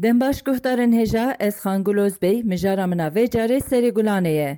[0.00, 4.52] Դեմբաշ գուհտարն հեժա էս խանգուլոզ բեյ մժարա մնավեջ արե սերեգուլանե է։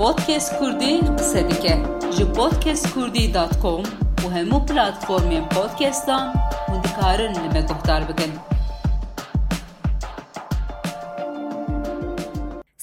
[0.00, 0.90] Podcast Kurdi
[1.28, 1.76] սեդիկե։
[2.16, 3.86] Ji podcastkurdi.com
[4.26, 6.36] ու հemu platformên podcast-an
[6.74, 8.36] ու դikarin li me guhtar bikin։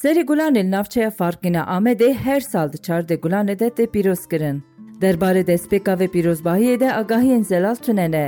[0.02, 4.66] Սերեգուլանը նավչեա ֆարկինա ամեդե հեր սալ դչարդե գուլանը դե տե պիրոս գրն։
[5.06, 8.26] Դերբարե դեսպեկավե պիրոս բահի է դե ագահի են զելալ չնենե։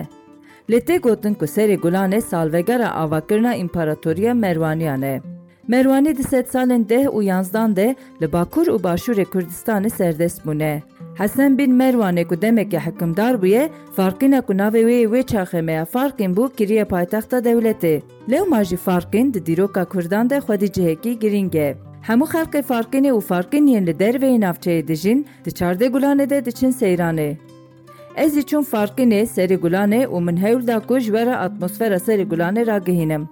[0.70, 5.22] Li tê gotin ku serê Gulanê salvegera avakirina împaratoriya Merwaniyan e.
[5.68, 10.84] Merwanî di sed salên deh û yanzdan de li Bakur û Başûrê Kurdistanê serdest bûne.
[11.18, 16.36] Hesen bin Merwanê ku demek demekî hikimdar bûye, farkîna ku navê wê wê çaxemeya farkên
[16.36, 17.96] bû kiriye paytexta dewletê.
[17.96, 18.02] E.
[18.32, 21.78] Lewma jî farkên di dîroka Kurdan de xwedî cihekî giring e.
[22.08, 27.30] Hemû xelkê farkînê û farkîniyên li derveyê navçeyê dijîn, di çardê gulanê de diçin seyranê.
[27.32, 27.49] E.
[28.20, 32.64] از چون فرقی نه سری گلانه و من هیول دا وره ور اتمسفر سری گلانه
[32.64, 33.30] را گهینم.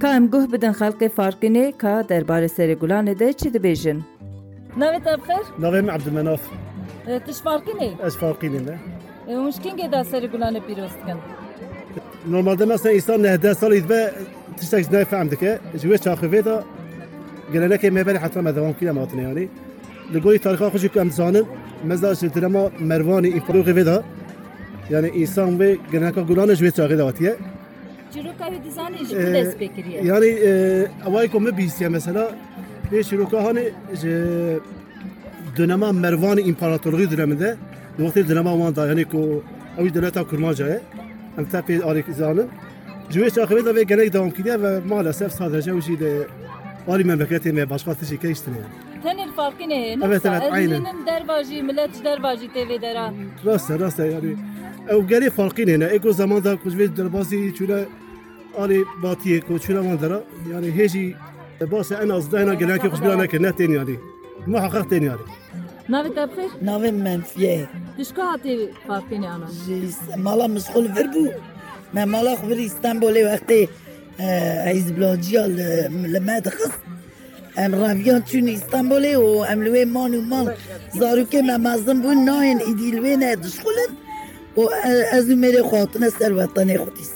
[0.00, 3.96] که امگوه بدن خلق فرقی نه که درباره بار سری گلانه ده چی دو بیشن؟
[4.76, 6.40] نوی تا بخیر؟ نوی من عبدالمناف.
[7.26, 8.78] تش فرقی نه؟ از فرقی نه.
[9.26, 11.18] او مشکین گه دا سری گلانه پیروست کن؟
[12.30, 14.08] نرمال دمه اصلا ایسان نه ده سال اید با
[14.56, 15.60] تشتاکز نایف هم دکه.
[15.78, 16.64] جویش چاخوه دا
[17.54, 19.48] گلنه که می‌بری حتی هم ادوان کنیم آتنه یعنی.
[20.14, 21.44] لگوی تاریخ آخوشی که امزانم
[21.84, 24.02] مزداش دنما مروانی این فروغی ویده
[24.90, 27.36] yani insan ve genellikle Gulan'a ji wê çaxê da hatiye.
[28.14, 30.04] Çîroka wê dizanî ji Ee, ku dest pê kiriye?
[30.04, 30.26] Yani
[31.06, 32.30] evayê ku me bîstiye mesela
[32.92, 33.68] vê şîroka hani
[34.02, 34.12] ji
[35.56, 37.56] dönema Mervanî împaratorluğî döneminde
[37.98, 39.42] wextê dönema wan da yani ku
[39.78, 40.80] ew devleta kurmaca ye
[41.38, 42.48] em te pê alî zanin
[43.10, 46.26] ji wê çaxê vê da vê gelek devam kiriye ve maalesef sadece ew jî de
[46.88, 48.86] alî memleketê me başka tişî keyiştine yani.
[49.04, 49.92] Tenê farkı ne?
[50.04, 50.84] Evet, evet, aynen.
[51.06, 53.12] Dervajî, millet ji dervajî tê vê dera.
[53.46, 54.36] Rast e rast e yani
[54.90, 55.92] او گلی فرقی نیست.
[55.92, 57.86] ایکو زمان دار کوچه در بازی چون
[58.54, 61.16] آنی باتیه کو چون آن داره یعنی هیچی
[61.70, 63.98] باز این از دینا گلی که خوش بیانه که نه تینی آنی
[64.46, 65.10] ما تنه تینی
[65.88, 67.68] نه وقت آب خیر؟ نه منفیه.
[67.98, 69.66] دشکه هاتی فرقی نیست.
[69.66, 71.28] جیس مالا مسخره ور بو.
[71.94, 73.68] من مالا خبری استانبولی وقتی
[74.66, 75.50] از بلندیال
[76.14, 76.70] لمد خس.
[77.56, 80.54] ام رفیان چون استانبولی و ام لوی منو من
[80.98, 84.05] زارو که من مزدم بون نه این ادیلوی نه دشکه.
[84.56, 84.60] و
[85.12, 87.14] از این میره خاطر نه سر وطنی خودی است.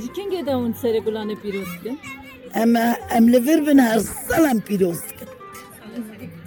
[0.00, 1.96] چیکن اون دوون سر گلان پیروز کن؟
[2.54, 5.26] اما املا ور بن هر سالم پیروز کن.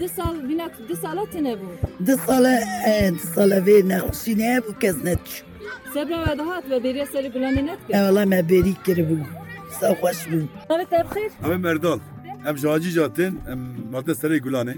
[0.01, 1.79] دسال بی نت دسالات نبود.
[2.07, 2.45] دسال
[2.85, 5.19] اند سال وی نخوشی نبود کس نت.
[5.93, 7.95] سبب وادهات و بری سر گلان نت کن.
[7.95, 9.25] اولا من بری کرد بود.
[9.81, 10.49] سخوش بود.
[10.71, 11.31] همه تبرخیر.
[11.43, 11.99] همه مردال.
[12.45, 13.37] ام جاجی جاتن.
[13.47, 13.59] ام
[13.91, 14.75] مدت سر گلانه.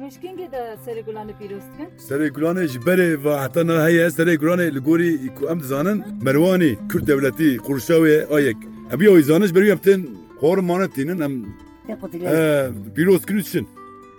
[0.00, 0.48] Em jacî jatin em mate serê gulanê.
[0.48, 1.88] Ji kengê da serigulane pîroz dikin?
[2.08, 6.04] Serê gulanê ji berê ve heta na heye serê gulanê li gorî ku em dizanin
[6.22, 8.56] Merwanî Kürt devletî Qurşawê ayek.
[8.92, 10.08] Em biya wî zaniş berî em tên
[10.40, 11.44] xor manetînin em
[12.94, 13.68] pîroz kirî çin.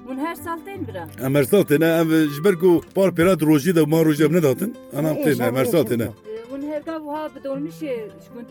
[0.07, 1.07] Hûn her sal tên bira.
[1.25, 4.33] Em her sal têne em ji ber ku par pêra rojî de ma rojê em
[4.33, 4.75] nedatin.
[4.97, 6.07] An em tên em her sal têne.
[6.51, 8.47] Hûn hergav wiha bi dolmişê ji gund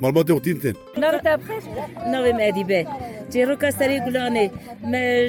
[0.00, 1.64] مربوطه وتينتين نار ابخيش
[2.06, 2.86] نار مادي بيه
[3.30, 4.50] تي روكا ساري قلاني
[4.82, 5.28] ما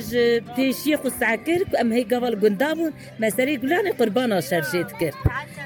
[0.55, 5.11] تيشيق السعكر ام هي قبل قندابون ما ساري قلاني قربانا شرشيت كر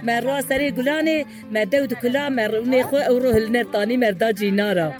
[0.03, 4.51] ما روا ساري قلاني ما دود كلا ما روني خو أو روح النار طاني مرداجي
[4.51, 4.93] نارا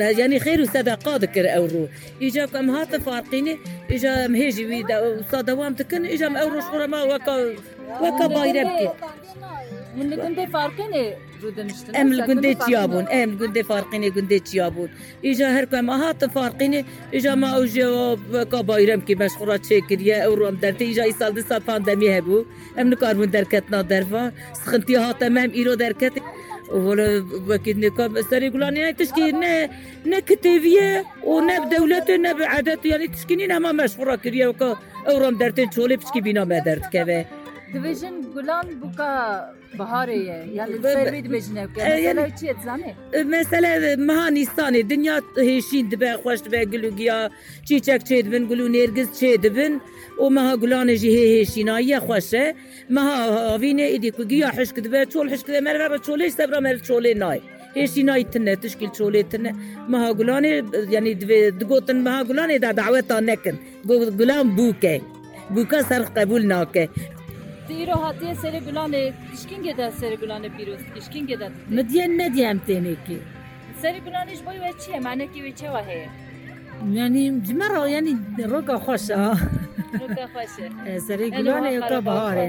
[0.00, 1.88] يعني خير وصدقة ذكر أورو
[2.22, 3.58] إجا كم هات فارقيني
[3.90, 7.54] إجا مهجي ويدا وصدوام تكن إجا أورو شغل ما وكا
[8.00, 8.90] وكا بايربكي
[9.96, 11.92] من كنت فارقيني gundê farkê rûdiniştin.
[12.00, 14.88] ام الجندي تيابون ام الجندي فارقيني جندي تيابون
[15.24, 18.16] اجا هركم هات فارقيني اجا ما اوجا
[18.52, 22.44] كبايرم كي مشغولات شكريا او روم اجا يسال دي سال بانديمي هبو.
[22.80, 24.32] ام نكاربون دركتنا درفا.
[24.54, 26.12] سخنتي هات مهم ايرو دركت
[26.70, 33.58] ولا وكيد نكاب استري يقولون يعني تشكي نه كتيفيه ونه بدولته نه بعادات يعني تشكيني
[33.58, 37.24] ما مشغوله كريا وكا اورام درتين شولي بشكي بينا ما درت كذا
[40.54, 41.68] Yani Be- servê dibêjin ev.
[41.76, 42.90] E, yani- Mesela çi et zanê?
[43.36, 43.72] مثلا
[44.10, 45.16] مهانیستانی دنیا
[45.48, 47.18] هیشین دبه خوش دبه گلو گیا
[47.68, 49.72] چیچک چه دبن گلو نرگز چه دبن
[50.22, 52.44] و مها گلان جی هی هیشینایی خوشه
[52.96, 53.14] مها
[53.54, 57.10] آوینه ایدی که گیا حشک دبه چول حشک دبه مر و چوله سبرا مر چوله
[57.22, 57.40] نای
[57.78, 59.50] هیشینایی تنه تشکیل چوله تنه
[59.92, 60.44] مها گلان
[60.94, 61.10] یعنی
[61.60, 63.56] دگوتن مها گلان دا دعوتا نکن
[64.20, 64.94] گلان بوکه
[65.54, 66.84] بوکا سر قبول ناکه
[67.68, 71.48] Dîro hatiye serê gulanê tişkingê de serê gulanê pîroz tişkingê de.
[71.76, 73.16] مدین ندیم تینه که
[74.06, 75.00] gulanê ji bo wê çi ye?
[75.06, 76.08] Manekî wê çawa heye?
[76.92, 78.16] یعنی جمرا یعنی
[78.52, 79.16] روکا خوشه
[80.00, 82.46] روکا خوشه سری گلان یکا بهاره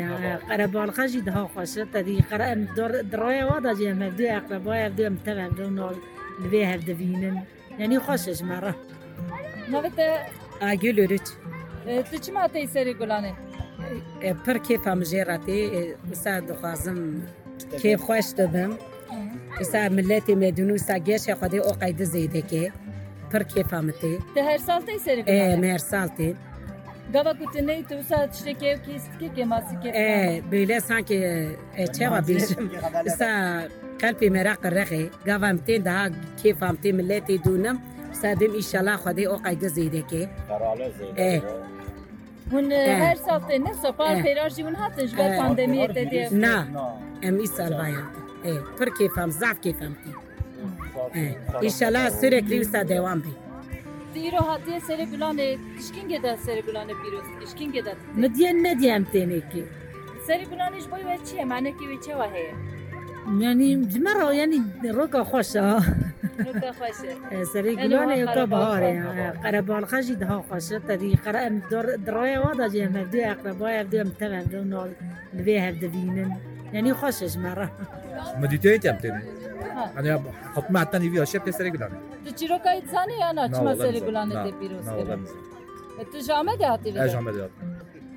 [0.50, 5.70] قربان خشی ده خوشه تدی قرم در درای وادا جه مبدو اقربای ابدو امتب ابدو
[5.70, 5.96] نال
[6.44, 7.44] لوی هفده بینن
[7.80, 8.76] یعنی خوشش مرا
[9.72, 10.00] نویت
[10.62, 11.28] آگل ورچ
[12.12, 13.34] تو چی ماتی سری گلانه
[14.46, 17.22] پر کیف هم جیراتی بسا دخوازم
[17.82, 18.72] کیف خوش دبم
[19.60, 22.72] بسا ملتی مدونو سا گیش خودی او قید زیده که
[23.32, 26.36] پر کیف همتی ده هر سال تی سری اه گلانه مهر سالتی
[27.14, 31.16] گاوا کتنه تو ساعت شتکی و کیست که که ماسی که اه böyle sanki
[31.78, 32.72] e, çeva bijim
[33.20, 33.30] sa
[34.02, 36.06] kalbi merak rexi gavam tin daha
[36.44, 37.78] keyf am tin milleti dunam
[38.22, 40.22] sadim inşallah xwedê o qayda zêde ke
[41.18, 41.42] اه
[42.52, 44.22] هون هر سال تی نه سپار.
[44.22, 46.56] پیرار جیون هاتن جبر تی na
[47.22, 48.04] em îsal vaya
[48.50, 50.16] اه pir keyfam zaf keyfam tin
[51.16, 53.34] اه inşallah sürekli wisa devam bi
[54.14, 57.70] دیرو هاتیه سری گلانه تشکین گده سری گلانه پیروز تشکین
[58.22, 59.64] مدyen ne diyem tene ki?
[60.28, 62.14] سری گلانش بای و چیه معنی که و چه
[63.42, 66.07] yani roka xoşa روکا خوشه
[67.54, 69.32] سری گلانه یکا بهاره.
[69.44, 70.80] قربان خشی ده خوشه.
[70.80, 74.90] تدی قرم در درای وادا جه مبدو اقربای ابدو امتب ابدو نال
[75.34, 76.38] لوی هفده بینن
[76.74, 77.68] یعنی خوشش مرا.
[78.42, 79.22] مدیتیت هم تینه
[79.76, 80.02] ها.
[80.02, 80.24] یعنی
[80.56, 81.96] حتما حتی نیوی هاشی به سری گلانه.
[82.26, 85.20] تو چی رو کایت زنی یا نه؟ چما سری گلانه تی پیروز کرد؟
[86.14, 87.52] تو جامعه هر ویده جامعه داد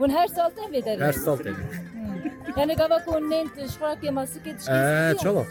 [0.01, 1.57] هون هر سال تی ویده هر سال تینه
[2.57, 4.01] یعنی گاوا کن نین تشخورا که
[4.45, 5.15] که اه.
[5.15, 5.45] تشکین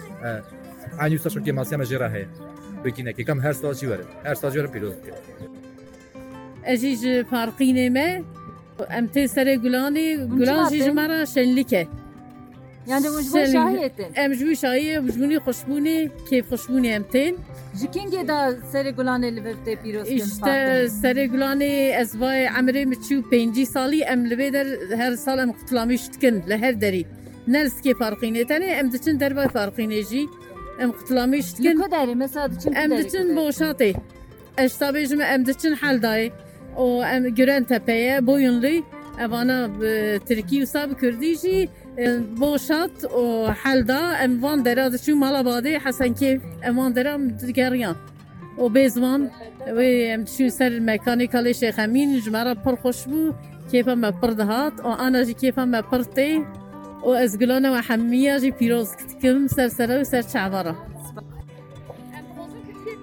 [2.86, 5.12] Bekine ki kam her sal çi vere her sal jera piroz ki
[6.72, 8.22] اجی ji farqînê me
[8.98, 10.06] em tê serê gulanê
[10.38, 11.88] gulan jî ji me re şenlik e
[12.88, 14.06] Yani bu bu Senin- şahiyetin.
[14.16, 15.98] em ji wî şayê ji binî xweşbûnê
[16.30, 17.36] kêf xweşbûnê em tên
[17.80, 19.42] Jikin da seri gulane li
[19.84, 20.54] piroz kin işte
[21.02, 24.68] serê gulanê ez vayê emirê min çû pêncî salî em li vê der
[24.98, 27.06] her sal em qutulamî dikin li her derî
[27.48, 30.22] ne li skê farqînê tenê em diçin derbay farqînê jî
[30.80, 31.64] ام قتلامیش کن.
[31.64, 33.96] یکو داری مساد چی؟ ام دچن باوشاتی.
[34.58, 36.31] اش تا بیش ام دچن حال دای.
[36.76, 38.84] او ام گرند تپه باین لی.
[39.20, 39.68] اونا
[40.18, 41.70] ترکیو ساب کردیجی
[42.38, 46.92] باوشات و حال دا ام وان در از چیو مال باده حسن که ام وان
[46.92, 47.96] درم دگریان.
[48.58, 49.22] او بیزمان
[49.76, 49.80] و
[50.14, 53.34] ام دچن سر مکانیکالی شه خمین جمراب پرخوش بو.
[53.72, 56.46] کیپم مپردهات و آنچه کیپم مپرتی
[57.04, 58.90] و از گلان و حمیه جی پیروز
[59.22, 60.75] کم سر سر و سر چهاره.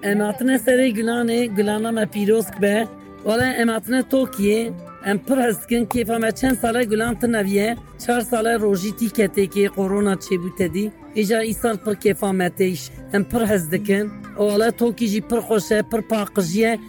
[0.03, 2.87] ام اتنه سری گلانه گلانه ما پیروز به
[3.25, 4.73] ولی ام اتنه تو کیه؟
[5.05, 9.27] ام پر هست کن که فهم چند ساله گلان تن چهار ساله روزی تی که
[9.27, 13.71] تکی کرونا چه بوده دی ایجا ای سال پر که فهم تیش ام پر هست
[13.71, 16.79] دکن ولی تو جی پر خوشه پر پاکجیه.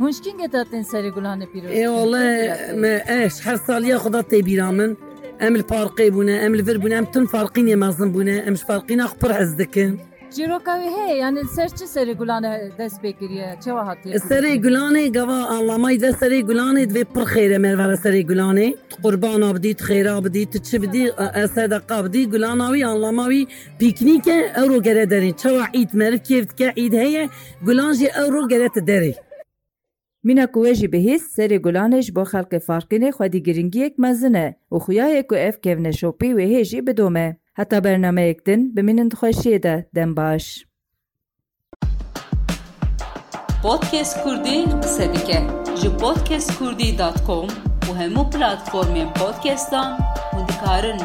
[0.00, 1.70] مشکینگه تا تن سری گلانه پیروز.
[1.70, 2.48] ای ولی
[2.82, 4.96] من اش هر سالیا خدا تبیرامن.
[5.42, 9.32] أم الفارقي بنا أم الفر بنا أم تن فارقين يا مازن بنا أم فارقين؟ اخبر
[9.32, 9.98] عزك
[10.36, 15.76] جيروكا هي يعني سر چه سري گلان دس بكريا چه وهات سري گلان گوا الله
[15.76, 20.44] ماي اذا سري گلان دوي بر خير مر ور سري گلان قربان ابدي خير ابدي
[20.44, 23.46] تچ بدي اسد قابدي گلان وي الله ماوي
[23.80, 27.28] بيكنيك اورو گره درين چه وعيد مر كيف عيد هي
[27.66, 29.14] گلان جي اورو گره دري
[30.28, 35.08] مینا کوجی به هیس سری گلانش با خلق فارکن خودی گرینگی یک مزنه او خویا
[35.08, 40.14] یک اف کوون شوپی و هیجی بدومه حتا برنامه یکتن دن بمینند انتخاشی ده دم
[40.14, 40.66] باش
[43.62, 45.46] پادکست کوردی سدیکه
[45.82, 47.48] جو پادکست کوردی دات کام
[47.90, 49.98] و همو پلتفرم پادکستان
[50.32, 50.98] و دکارن